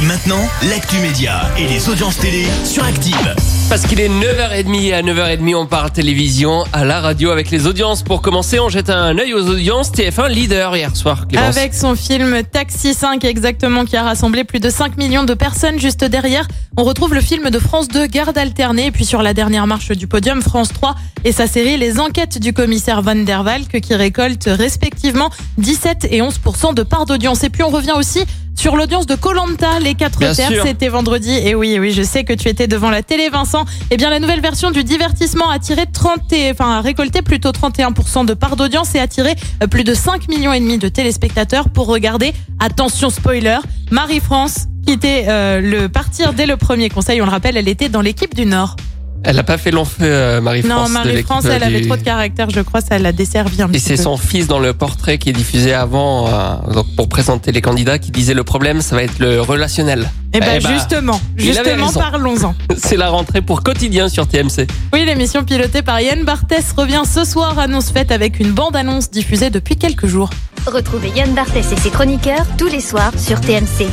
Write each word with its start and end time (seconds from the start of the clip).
Et 0.00 0.06
maintenant, 0.06 0.48
l'actu 0.70 0.96
média 0.98 1.42
et 1.58 1.66
les 1.66 1.88
audiences 1.90 2.16
télé 2.16 2.46
sur 2.64 2.82
Active. 2.84 3.34
Parce 3.68 3.82
qu'il 3.82 4.00
est 4.00 4.08
9h30 4.08 4.82
et 4.82 4.94
à 4.94 5.02
9h30 5.02 5.54
on 5.54 5.66
parle 5.66 5.90
télévision 5.90 6.64
à 6.72 6.84
la 6.84 7.00
radio 7.00 7.30
avec 7.30 7.50
les 7.50 7.66
audiences. 7.66 8.02
Pour 8.02 8.22
commencer, 8.22 8.58
on 8.58 8.68
jette 8.68 8.88
un 8.88 9.18
œil 9.18 9.34
aux 9.34 9.46
audiences. 9.48 9.92
TF1 9.92 10.28
leader 10.28 10.74
hier 10.74 10.96
soir, 10.96 11.28
Clémence. 11.28 11.56
Avec 11.56 11.74
son 11.74 11.94
film 11.94 12.42
Taxi 12.50 12.94
5 12.94 13.24
exactement 13.24 13.84
qui 13.84 13.96
a 13.96 14.02
rassemblé 14.02 14.44
plus 14.44 14.58
de 14.58 14.70
5 14.70 14.96
millions 14.96 15.24
de 15.24 15.34
personnes 15.34 15.78
juste 15.78 16.04
derrière, 16.04 16.48
on 16.78 16.84
retrouve 16.84 17.14
le 17.14 17.20
film 17.20 17.50
de 17.50 17.58
France 17.58 17.88
2 17.88 18.06
Garde 18.06 18.38
alternée 18.38 18.86
et 18.86 18.90
puis 18.90 19.04
sur 19.04 19.22
la 19.22 19.34
dernière 19.34 19.66
marche 19.66 19.90
du 19.92 20.06
podium 20.06 20.40
France 20.40 20.70
3 20.72 20.94
et 21.24 21.32
sa 21.32 21.46
série 21.46 21.76
Les 21.76 22.00
enquêtes 22.00 22.38
du 22.38 22.52
commissaire 22.54 23.02
Van 23.02 23.16
der 23.16 23.42
Valk 23.42 23.80
qui 23.80 23.94
récolte 23.94 24.44
respectivement 24.46 25.30
17 25.58 26.08
et 26.10 26.20
11% 26.20 26.74
de 26.74 26.82
part 26.82 27.04
d'audience. 27.04 27.44
Et 27.44 27.50
puis 27.50 27.62
on 27.62 27.70
revient 27.70 27.94
aussi 27.96 28.20
sur 28.56 28.76
l'audience 28.76 29.06
de 29.06 29.14
Colanta, 29.14 29.78
les 29.80 29.94
quatre 29.94 30.18
terres, 30.34 30.50
c'était 30.66 30.88
vendredi. 30.88 31.30
Et 31.32 31.54
oui, 31.54 31.78
oui, 31.80 31.92
je 31.92 32.02
sais 32.02 32.24
que 32.24 32.32
tu 32.34 32.48
étais 32.48 32.66
devant 32.66 32.90
la 32.90 33.02
télé, 33.02 33.30
Vincent. 33.30 33.64
Eh 33.90 33.96
bien, 33.96 34.10
la 34.10 34.18
nouvelle 34.20 34.42
version 34.42 34.70
du 34.70 34.84
divertissement 34.84 35.48
a 35.48 35.58
tiré 35.58 35.86
30, 35.90 36.30
et- 36.32 36.50
enfin, 36.50 36.76
a 36.76 36.80
récolté 36.82 37.22
plutôt 37.22 37.52
31% 37.52 38.24
de 38.24 38.34
part 38.34 38.56
d'audience 38.56 38.94
et 38.94 38.98
a 38.98 39.02
attiré 39.02 39.34
euh, 39.62 39.66
plus 39.66 39.82
de 39.84 39.94
5 39.94 40.28
millions 40.28 40.52
et 40.52 40.60
demi 40.60 40.76
de 40.76 40.88
téléspectateurs 40.88 41.70
pour 41.70 41.86
regarder. 41.86 42.34
Attention 42.58 43.08
spoiler, 43.08 43.58
Marie-France 43.90 44.66
quittait 44.86 45.24
euh, 45.28 45.60
le 45.60 45.88
partir 45.88 46.32
dès 46.34 46.46
le 46.46 46.56
premier 46.58 46.90
conseil. 46.90 47.20
On 47.22 47.24
le 47.24 47.30
rappelle, 47.30 47.56
elle 47.56 47.68
était 47.68 47.88
dans 47.88 48.02
l'équipe 48.02 48.34
du 48.34 48.44
Nord. 48.44 48.76
Elle 49.22 49.38
a 49.38 49.42
pas 49.42 49.58
fait 49.58 49.70
long 49.70 49.84
feu, 49.84 49.96
euh, 50.02 50.40
Marie-France. 50.40 50.88
Non, 50.88 50.88
Marie-France, 50.88 51.44
elle 51.44 51.62
avait 51.62 51.80
du- 51.82 51.86
trop 51.88 51.96
de 51.96 52.02
caractère, 52.02 52.48
je 52.50 52.60
crois, 52.60 52.80
ça 52.80 52.98
l'a 52.98 53.12
desservi 53.12 53.60
un 53.60 53.68
Et 53.68 53.72
petit 53.72 53.80
c'est 53.80 53.96
son 53.98 54.16
fils 54.16 54.46
dans 54.46 54.58
le 54.58 54.72
portrait 54.72 55.18
qui 55.18 55.28
est 55.28 55.34
diffusé 55.34 55.74
avant, 55.74 56.26
euh, 56.28 56.72
donc 56.72 56.86
pour 56.96 57.08
présenter 57.08 57.52
les 57.52 57.60
candidats, 57.60 57.98
qui 57.98 58.10
disait 58.12 58.32
le 58.34 58.44
problème, 58.44 58.80
ça 58.80 58.96
va 58.96 59.02
être 59.02 59.18
le 59.18 59.40
relationnel. 59.40 60.10
Eh 60.32 60.40
ben, 60.40 60.46
Eh 60.56 60.60
ben, 60.62 60.72
justement, 60.72 61.20
justement, 61.36 61.92
parlons-en. 61.92 62.54
C'est 62.78 62.96
la 62.96 63.10
rentrée 63.10 63.42
pour 63.42 63.62
quotidien 63.62 64.08
sur 64.08 64.26
TMC. 64.26 64.66
Oui, 64.92 65.04
l'émission 65.04 65.44
pilotée 65.44 65.82
par 65.82 66.00
Yann 66.00 66.24
Barthès 66.24 66.72
revient 66.76 67.02
ce 67.04 67.24
soir, 67.24 67.58
annonce 67.58 67.90
faite 67.90 68.12
avec 68.12 68.40
une 68.40 68.52
bande-annonce 68.52 69.10
diffusée 69.10 69.50
depuis 69.50 69.76
quelques 69.76 70.06
jours. 70.06 70.30
Retrouvez 70.66 71.10
Yann 71.16 71.32
Barthès 71.34 71.72
et 71.72 71.76
ses 71.76 71.90
chroniqueurs 71.90 72.46
tous 72.56 72.68
les 72.68 72.80
soirs 72.80 73.12
sur 73.18 73.40
TMC. 73.40 73.86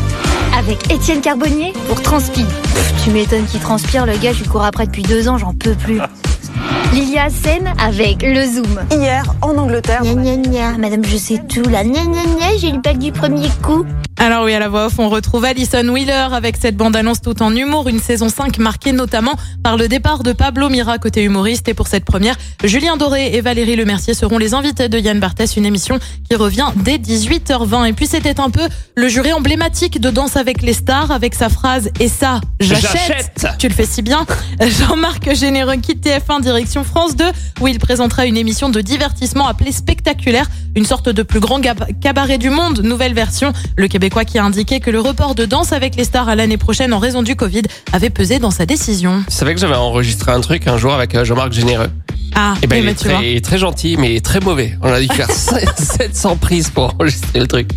Avec 0.56 0.92
Étienne 0.92 1.22
Carbonnier 1.22 1.74
pour 1.88 2.02
Transpi. 2.02 2.44
Pff, 2.44 3.04
tu 3.04 3.10
m'étonnes 3.12 3.46
qu'il 3.46 3.60
transpire, 3.60 4.06
le 4.06 4.18
gars, 4.18 4.34
je 4.34 4.44
lui 4.44 4.50
cours 4.50 4.64
après 4.64 4.86
depuis 4.86 5.04
deux 5.04 5.28
ans, 5.28 5.38
j'en 5.38 5.54
peux 5.54 5.74
plus. 5.76 6.00
Lilia 6.94 7.26
Hassen 7.26 7.68
avec 7.80 8.22
le 8.22 8.46
Zoom. 8.46 8.80
Hier, 8.92 9.24
en 9.42 9.58
Angleterre, 9.58 10.02
Gna 10.04 10.36
gna 10.36 10.38
gna, 10.38 10.78
madame, 10.78 11.04
je 11.06 11.18
sais 11.18 11.42
tout 11.48 11.68
là. 11.70 11.84
Gna 11.84 12.04
gna 12.04 12.24
gna, 12.24 12.58
j'ai 12.60 12.72
le 12.72 12.80
bac 12.80 12.98
du 12.98 13.12
premier 13.12 13.50
coup. 13.62 13.86
Alors 14.20 14.46
oui, 14.46 14.54
à 14.56 14.60
la 14.60 14.68
voix 14.68 14.88
off, 14.88 14.98
on 14.98 15.10
retrouve 15.10 15.46
Alison 15.46 15.88
Wheeler 15.90 16.30
avec 16.34 16.58
cette 16.58 16.76
bande-annonce 16.76 17.22
tout 17.22 17.44
en 17.44 17.56
humour, 17.56 17.88
une 17.88 18.00
saison 18.00 18.30
5 18.30 18.58
marquée 18.58 18.92
notamment 18.92 19.36
par 19.62 19.78
le 19.78 19.88
départ 19.88 20.24
de 20.24 20.34
Pablo 20.34 20.70
Mira 20.70 20.98
côté 20.98 21.24
humoriste. 21.24 21.70
Et 21.70 21.76
pour 21.76 21.88
cette 21.88 22.04
première, 22.04 22.36
Julien 22.64 22.98
Doré 22.98 23.36
et 23.36 23.42
Valérie 23.42 23.76
Lemercier 23.76 24.16
seront 24.16 24.40
les 24.40 24.56
invités 24.56 24.90
de 24.90 24.98
Yann 24.98 25.20
Barthès, 25.20 25.56
une 25.56 25.68
émission 25.68 26.00
qui 26.28 26.36
revient 26.36 26.66
dès 26.78 26.98
18h20. 26.98 27.88
Et 27.88 27.94
puis 27.94 28.08
c'était 28.08 28.40
un 28.40 28.50
peu 28.50 28.68
le 28.96 29.08
jury 29.08 29.34
emblématique 29.34 30.02
de 30.02 30.10
Danse 30.10 30.36
avec 30.36 30.64
les 30.64 30.74
stars 30.74 31.12
avec 31.12 31.36
sa 31.36 31.50
phrase 31.50 31.92
«Et 32.00 32.08
ça, 32.08 32.42
j'achète 32.60 32.90
J'achète.!» 32.92 33.48
Tu 33.60 33.68
le 33.68 33.74
fais 33.76 33.86
si 33.86 34.02
bien. 34.02 34.26
Jean-Marc 34.60 35.36
Généreux 35.36 35.76
quitte 35.76 36.04
TF1 36.04 36.42
direction 36.42 36.77
France 36.84 37.16
2 37.16 37.26
où 37.62 37.68
il 37.68 37.80
présentera 37.80 38.26
une 38.26 38.38
émission 38.38 38.70
de 38.70 38.82
divertissement 38.82 39.48
appelée 39.48 39.72
Spectaculaire, 39.72 40.48
une 40.76 40.86
sorte 40.86 41.10
de 41.10 41.24
plus 41.24 41.40
grand 41.40 41.60
cabaret 42.02 42.38
du 42.38 42.50
monde, 42.50 42.82
nouvelle 42.84 43.14
version. 43.14 43.54
Le 43.76 43.88
Québécois 43.88 44.26
qui 44.26 44.38
a 44.38 44.44
indiqué 44.44 44.80
que 44.80 44.92
le 44.92 45.00
report 45.00 45.36
de 45.36 45.46
Danse 45.46 45.72
avec 45.74 45.96
les 45.96 46.04
stars 46.04 46.30
à 46.30 46.36
l'année 46.36 46.58
prochaine 46.58 46.94
en 46.94 47.00
raison 47.00 47.24
du 47.24 47.36
Covid 47.36 47.64
avait 47.94 48.10
pesé 48.10 48.40
dans 48.40 48.52
sa 48.52 48.66
décision. 48.66 49.24
Tu 49.30 49.36
savais 49.36 49.54
que 49.56 49.60
j'avais 49.62 49.76
enregistré 49.76 50.32
un 50.32 50.42
truc 50.42 50.68
un 50.68 50.78
jour 50.78 50.94
avec 50.94 51.16
euh, 51.16 51.24
Jean-Marc 51.26 51.54
Généreux? 51.54 51.90
Ah, 52.36 52.54
Et 52.62 52.68
ben, 52.68 52.78
oui, 52.80 52.84
il 52.86 52.90
est 52.90 52.96
tu 52.96 53.08
vois. 53.08 53.18
très, 53.20 53.40
très 53.42 53.58
gentil, 53.58 53.98
mais 53.98 54.20
très 54.20 54.40
mauvais. 54.40 54.78
On 54.84 54.92
a 54.92 55.00
dû 55.00 55.08
faire 55.08 55.30
700 55.78 56.38
prises 56.38 56.70
pour 56.70 56.94
enregistrer 56.94 57.40
le 57.40 57.48
truc. 57.48 57.70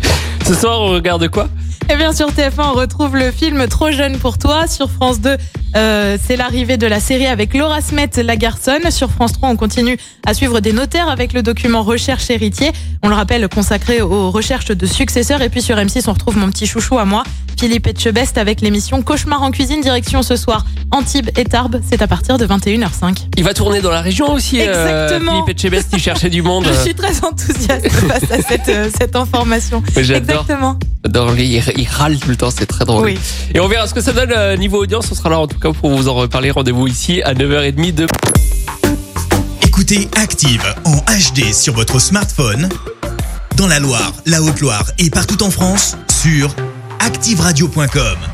Ce 0.45 0.53
soir, 0.53 0.81
on 0.81 0.89
regarde 0.91 1.27
quoi? 1.29 1.47
Et 1.89 1.95
bien 1.95 2.13
sur 2.13 2.29
TF1, 2.29 2.51
on 2.59 2.73
retrouve 2.73 3.15
le 3.17 3.31
film 3.31 3.65
Trop 3.67 3.91
jeune 3.91 4.17
pour 4.17 4.37
toi. 4.37 4.67
Sur 4.67 4.89
France 4.91 5.19
2, 5.21 5.35
euh, 5.75 6.17
c'est 6.25 6.35
l'arrivée 6.35 6.77
de 6.77 6.87
la 6.87 6.99
série 6.99 7.27
avec 7.27 7.53
Laura 7.53 7.81
Smet, 7.81 8.09
la 8.23 8.35
garçonne. 8.35 8.89
Sur 8.91 9.09
France 9.11 9.33
3, 9.33 9.49
on 9.49 9.55
continue 9.55 9.97
à 10.25 10.33
suivre 10.33 10.59
des 10.59 10.73
notaires 10.73 11.09
avec 11.09 11.33
le 11.33 11.41
document 11.43 11.83
Recherche 11.83 12.29
héritier. 12.29 12.71
On 13.03 13.09
le 13.09 13.15
rappelle, 13.15 13.47
consacré 13.47 14.01
aux 14.01 14.31
recherches 14.31 14.65
de 14.65 14.85
successeurs. 14.85 15.41
Et 15.41 15.49
puis 15.49 15.61
sur 15.61 15.75
M6, 15.77 16.03
on 16.07 16.13
retrouve 16.13 16.37
mon 16.37 16.49
petit 16.49 16.67
chouchou 16.67 16.97
à 16.99 17.05
moi, 17.05 17.23
Philippe 17.59 17.87
Etchebest, 17.87 18.37
avec 18.37 18.61
l'émission 18.61 19.01
Cauchemar 19.01 19.41
en 19.43 19.51
cuisine, 19.51 19.81
direction 19.81 20.23
ce 20.23 20.35
soir 20.35 20.65
Antibes 20.91 21.29
et 21.37 21.45
Tarbes. 21.45 21.81
C'est 21.89 22.01
à 22.01 22.07
partir 22.07 22.37
de 22.37 22.45
21h05. 22.45 23.27
Il 23.37 23.43
va 23.43 23.53
tourner 23.53 23.81
dans 23.81 23.91
la 23.91 24.01
région 24.01 24.33
aussi. 24.33 24.59
euh, 24.61 25.07
Exactement. 25.07 25.31
Philippe 25.45 25.49
Etchebest, 25.57 25.89
il 25.93 25.99
cherchait 25.99 26.29
du 26.29 26.41
monde. 26.41 26.65
Je 26.73 26.73
suis 26.81 26.95
très 26.95 27.23
enthousiaste 27.23 27.89
face 27.89 28.31
à 28.31 28.41
cette, 28.41 28.69
euh, 28.69 28.89
cette 28.97 29.15
information. 29.15 29.81
Exactement. 29.95 30.77
J'adore 31.03 31.35
il, 31.37 31.63
il 31.77 31.87
râle 31.89 32.17
tout 32.19 32.29
le 32.29 32.35
temps, 32.35 32.51
c'est 32.51 32.67
très 32.67 32.85
drôle. 32.85 33.05
Oui. 33.05 33.17
Et 33.55 33.59
on 33.59 33.67
verra 33.67 33.87
ce 33.87 33.93
que 33.93 34.01
ça 34.01 34.13
donne 34.13 34.59
niveau 34.59 34.83
audience. 34.83 35.07
On 35.11 35.15
sera 35.15 35.29
là 35.29 35.39
en 35.39 35.47
tout 35.47 35.57
pour 35.69 35.95
vous 35.95 36.07
en 36.07 36.15
reparler. 36.15 36.49
Rendez-vous 36.51 36.87
ici 36.87 37.21
à 37.21 37.33
9h30 37.33 37.93
de 37.93 38.07
Écoutez 39.61 40.09
Active 40.15 40.63
en 40.85 40.97
HD 40.97 41.53
sur 41.53 41.73
votre 41.73 41.99
smartphone, 41.99 42.67
dans 43.57 43.67
la 43.67 43.79
Loire, 43.79 44.13
la 44.25 44.41
Haute-Loire 44.41 44.85
et 44.97 45.09
partout 45.09 45.43
en 45.43 45.51
France, 45.51 45.97
sur 46.09 46.53
activeradio.com. 46.99 48.30